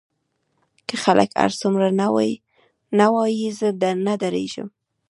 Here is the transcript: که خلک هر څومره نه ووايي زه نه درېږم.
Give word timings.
که 0.87 0.95
خلک 1.03 1.29
هر 1.41 1.51
څومره 1.61 1.87
نه 2.99 3.07
ووايي 3.11 3.49
زه 3.59 3.69
نه 4.05 4.13
درېږم. 4.21 4.67